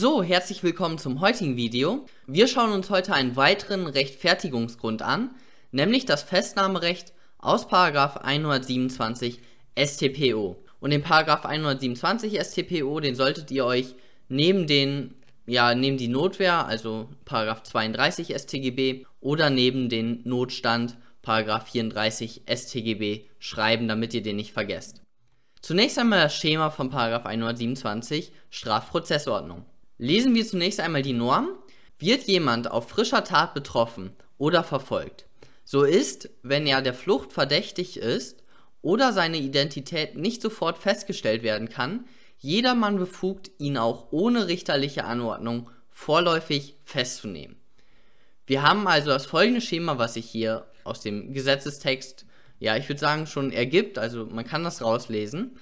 [0.00, 2.06] So, herzlich willkommen zum heutigen Video.
[2.28, 5.32] Wir schauen uns heute einen weiteren Rechtfertigungsgrund an,
[5.72, 9.40] nämlich das Festnahmerecht aus 127
[9.76, 10.56] StPO.
[10.78, 13.96] Und den 127 StPO, den solltet ihr euch
[14.28, 15.16] neben den
[15.46, 17.08] ja, neben die Notwehr, also
[17.64, 25.02] 32 StGB oder neben den Notstand 34 StGB schreiben, damit ihr den nicht vergesst.
[25.60, 26.88] Zunächst einmal das Schema von
[27.26, 29.66] 127 Strafprozessordnung.
[29.98, 31.50] Lesen wir zunächst einmal die Norm.
[31.98, 35.26] Wird jemand auf frischer Tat betroffen oder verfolgt,
[35.64, 38.44] so ist, wenn er der Flucht verdächtig ist
[38.82, 42.06] oder seine Identität nicht sofort festgestellt werden kann,
[42.38, 47.56] jedermann befugt, ihn auch ohne richterliche Anordnung vorläufig festzunehmen.
[48.46, 52.24] Wir haben also das folgende Schema, was sich hier aus dem Gesetzestext,
[52.60, 55.58] ja, ich würde sagen, schon ergibt, also man kann das rauslesen.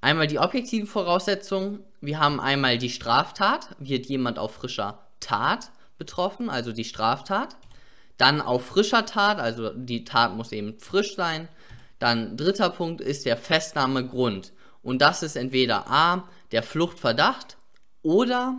[0.00, 1.84] Einmal die objektiven Voraussetzungen.
[2.00, 3.76] Wir haben einmal die Straftat.
[3.78, 7.56] Wird jemand auf frischer Tat betroffen, also die Straftat.
[8.16, 11.48] Dann auf frischer Tat, also die Tat muss eben frisch sein.
[11.98, 14.52] Dann dritter Punkt ist der Festnahmegrund.
[14.82, 17.58] Und das ist entweder A, der Fluchtverdacht
[18.02, 18.58] oder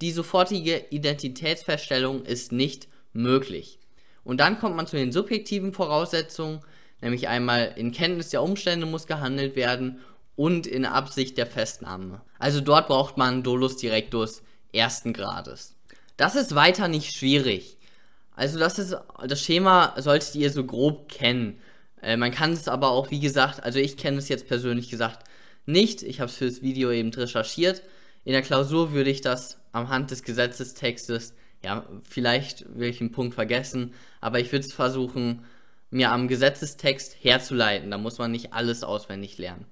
[0.00, 3.80] die sofortige Identitätsfeststellung ist nicht möglich.
[4.22, 6.60] Und dann kommt man zu den subjektiven Voraussetzungen,
[7.00, 9.98] nämlich einmal in Kenntnis der Umstände muss gehandelt werden
[10.38, 12.20] und in Absicht der Festnahme.
[12.38, 15.74] Also dort braucht man Dolus Directus ersten Grades.
[16.16, 17.76] Das ist weiter nicht schwierig.
[18.36, 21.58] Also das ist das Schema solltet ihr so grob kennen.
[22.00, 25.24] Äh, man kann es aber auch, wie gesagt, also ich kenne es jetzt persönlich gesagt
[25.66, 26.04] nicht.
[26.04, 27.82] Ich habe es fürs Video eben recherchiert.
[28.24, 33.10] In der Klausur würde ich das am Hand des Gesetzestextes, ja, vielleicht will ich einen
[33.10, 35.44] Punkt vergessen, aber ich würde es versuchen,
[35.90, 37.90] mir am Gesetzestext herzuleiten.
[37.90, 39.66] Da muss man nicht alles auswendig lernen.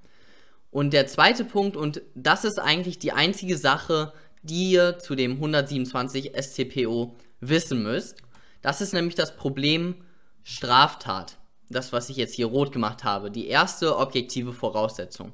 [0.77, 5.33] Und der zweite Punkt, und das ist eigentlich die einzige Sache, die ihr zu dem
[5.33, 8.19] 127 StPO wissen müsst,
[8.61, 10.05] das ist nämlich das Problem
[10.43, 11.39] Straftat.
[11.71, 13.31] Das, was ich jetzt hier rot gemacht habe.
[13.31, 15.33] Die erste objektive Voraussetzung.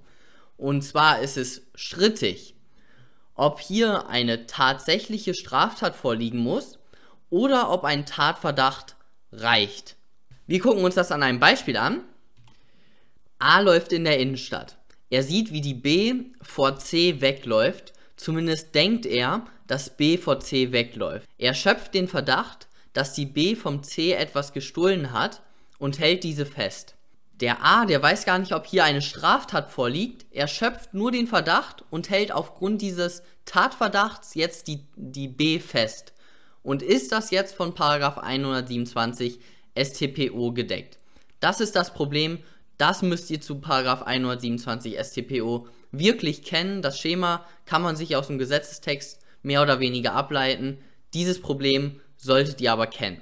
[0.57, 2.55] Und zwar ist es strittig,
[3.35, 6.79] ob hier eine tatsächliche Straftat vorliegen muss
[7.31, 8.95] oder ob ein Tatverdacht
[9.33, 9.97] reicht.
[10.47, 12.05] Wir gucken uns das an einem Beispiel an.
[13.41, 14.79] A läuft in der Innenstadt.
[15.13, 20.73] Er sieht, wie die B vor C wegläuft, zumindest denkt er, dass B vor C
[20.73, 21.29] wegläuft.
[21.37, 25.43] Er schöpft den Verdacht, dass die B vom C etwas gestohlen hat
[25.79, 26.95] und hält diese fest.
[27.43, 31.27] Der A, der weiß gar nicht, ob hier eine Straftat vorliegt, er schöpft nur den
[31.27, 36.15] Verdacht und hält aufgrund dieses Tatverdachts jetzt die, die B fest.
[36.63, 39.41] Und ist das jetzt von 127
[39.77, 40.99] StPO gedeckt?
[41.39, 42.39] Das ist das Problem,
[42.79, 46.83] das müsst ihr zu 127 StPO wirklich kennen.
[46.83, 50.79] Das Schema kann man sich aus dem Gesetzestext mehr oder weniger ableiten.
[51.15, 53.21] Dieses Problem solltet ihr aber kennen.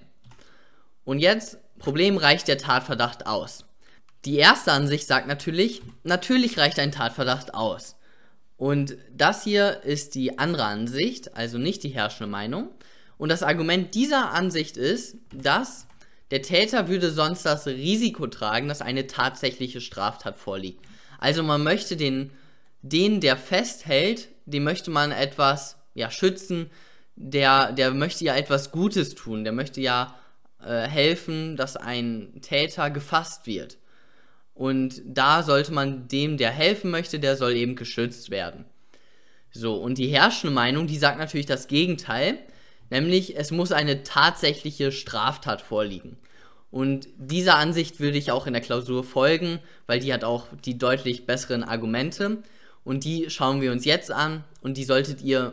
[1.05, 3.65] Und jetzt, Problem reicht der Tatverdacht aus.
[4.25, 7.97] Die erste Ansicht sagt natürlich, natürlich reicht ein Tatverdacht aus.
[8.59, 12.69] Und das hier ist die andere Ansicht, also nicht die herrschende Meinung.
[13.17, 15.87] Und das Argument dieser Ansicht ist, dass
[16.31, 20.85] der Täter würde sonst das Risiko tragen, dass eine tatsächliche Straftat vorliegt.
[21.19, 22.31] Also man möchte den,
[22.83, 26.71] den der festhält, dem möchte man etwas ja, schützen,
[27.17, 30.15] der, der möchte ja etwas Gutes tun, der möchte ja
[30.65, 33.77] äh, helfen, dass ein Täter gefasst wird.
[34.55, 38.65] Und da sollte man dem, der helfen möchte, der soll eben geschützt werden.
[39.53, 42.39] So, und die herrschende Meinung, die sagt natürlich das Gegenteil.
[42.91, 46.19] Nämlich, es muss eine tatsächliche Straftat vorliegen.
[46.71, 50.79] Und dieser Ansicht würde ich auch in der Klausur folgen, weil die hat auch die
[50.79, 52.39] deutlich besseren Argumente.
[52.85, 55.53] Und die schauen wir uns jetzt an und die solltet ihr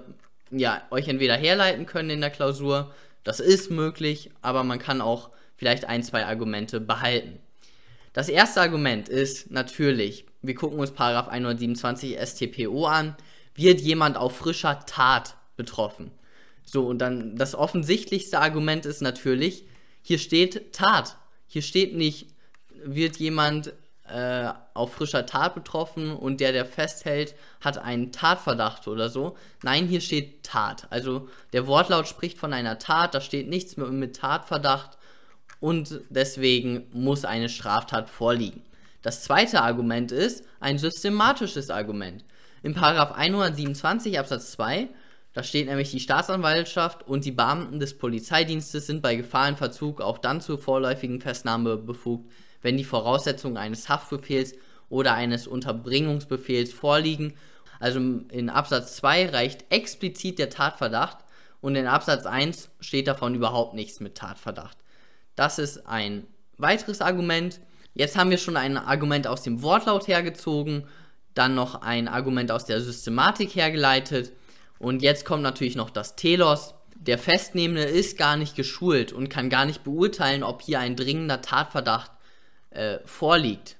[0.52, 2.94] ja euch entweder herleiten können in der Klausur.
[3.24, 7.40] Das ist möglich, aber man kann auch vielleicht ein, zwei Argumente behalten.
[8.14, 13.16] Das erste Argument ist natürlich, wir gucken uns Paragraph 127 StPO an,
[13.54, 16.12] wird jemand auf frischer Tat betroffen.
[16.70, 19.66] So, und dann das offensichtlichste Argument ist natürlich,
[20.02, 21.16] hier steht Tat.
[21.48, 22.28] Hier steht nicht,
[22.84, 23.74] wird jemand
[24.10, 29.38] äh, auf frischer Tat betroffen und der, der festhält, hat einen Tatverdacht oder so.
[29.64, 30.88] Nein, hier steht Tat.
[30.90, 34.98] Also der Wortlaut spricht von einer Tat, da steht nichts mit, mit Tatverdacht
[35.62, 38.62] und deswegen muss eine Straftat vorliegen.
[39.02, 42.26] Das zweite Argument ist ein systematisches Argument.
[42.62, 44.90] In 127 Absatz 2
[45.38, 50.42] da steht nämlich, die Staatsanwaltschaft und die Beamten des Polizeidienstes sind bei Gefahrenverzug auch dann
[50.42, 52.32] zur vorläufigen Festnahme befugt,
[52.64, 54.56] wenn die Voraussetzungen eines Haftbefehls
[54.90, 57.36] oder eines Unterbringungsbefehls vorliegen.
[57.80, 61.20] Also in Absatz 2 reicht explizit der Tatverdacht
[61.62, 64.80] und in Absatz 1 steht davon überhaupt nichts mit Tatverdacht.
[65.36, 66.26] Das ist ein
[66.58, 67.60] weiteres Argument.
[67.94, 70.88] Jetzt haben wir schon ein Argument aus dem Wortlaut hergezogen,
[71.36, 74.32] dann noch ein Argument aus der Systematik hergeleitet
[74.80, 76.76] und jetzt kommt natürlich noch das Telos.
[76.96, 81.42] Der Festnehmende ist gar nicht geschult und kann gar nicht beurteilen, ob hier ein dringender
[81.42, 82.12] Tatverdacht
[82.72, 83.78] äh, vorliegt.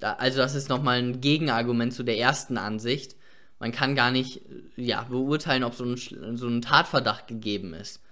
[0.00, 3.14] Da, also das ist nochmal ein Gegenargument zu der ersten Ansicht.
[3.58, 4.42] Man kann gar nicht
[4.76, 8.02] ja, beurteilen, ob so ein, so ein Tatverdacht gegeben ist.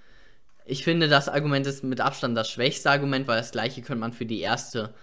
[0.64, 4.12] Ich finde, das Argument ist mit Abstand das schwächste Argument, weil das gleiche könnte man
[4.12, 4.94] für die erste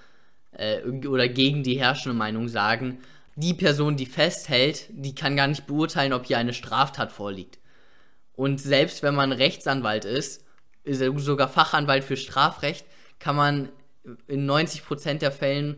[0.53, 2.99] äh, oder gegen die herrschende Meinung sagen.
[3.39, 7.59] Die Person, die festhält, die kann gar nicht beurteilen, ob hier eine Straftat vorliegt.
[8.33, 10.43] Und selbst wenn man Rechtsanwalt ist,
[10.83, 12.87] sogar Fachanwalt für Strafrecht,
[13.19, 13.69] kann man
[14.27, 15.77] in 90% der Fällen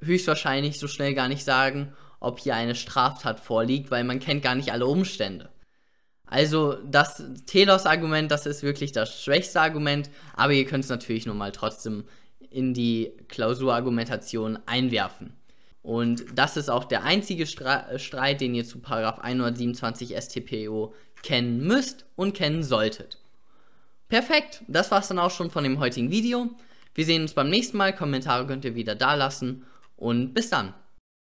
[0.00, 4.56] höchstwahrscheinlich so schnell gar nicht sagen, ob hier eine Straftat vorliegt, weil man kennt gar
[4.56, 5.50] nicht alle Umstände.
[6.26, 11.38] Also das Telos-Argument, das ist wirklich das schwächste Argument, aber ihr könnt es natürlich nun
[11.38, 12.04] mal trotzdem
[12.50, 15.36] in die Klausurargumentation einwerfen.
[15.86, 20.92] Und das ist auch der einzige Streit, den ihr zu 127 StPO
[21.22, 23.20] kennen müsst und kennen solltet.
[24.08, 26.50] Perfekt, das war's dann auch schon von dem heutigen Video.
[26.92, 27.94] Wir sehen uns beim nächsten Mal.
[27.94, 29.64] Kommentare könnt ihr wieder da lassen
[29.96, 30.74] und bis dann.